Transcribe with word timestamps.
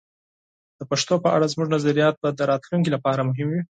د 0.79 0.81
پښتو 0.89 1.15
په 1.23 1.29
اړه 1.35 1.51
زموږ 1.53 1.67
نظریات 1.75 2.15
به 2.21 2.29
د 2.33 2.41
راتلونکي 2.51 2.89
لپاره 2.95 3.27
مهم 3.29 3.47
وي. 3.49 3.59